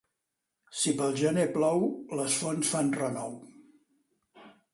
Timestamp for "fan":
2.73-2.91